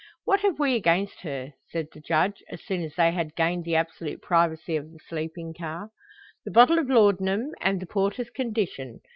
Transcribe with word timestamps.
"What 0.25 0.39
have 0.39 0.57
we 0.57 0.73
against 0.73 1.19
her?" 1.21 1.53
said 1.69 1.89
the 1.93 2.01
Judge, 2.01 2.41
as 2.49 2.63
soon 2.63 2.81
as 2.81 2.95
they 2.95 3.11
had 3.11 3.35
gained 3.35 3.65
the 3.65 3.75
absolute 3.75 4.19
privacy 4.19 4.75
of 4.75 4.91
the 4.91 4.97
sleeping 5.07 5.53
car. 5.53 5.91
"The 6.43 6.49
bottle 6.49 6.79
of 6.79 6.89
laudanum 6.89 7.51
and 7.61 7.79
the 7.79 7.85
porter's 7.85 8.31
condition. 8.31 9.01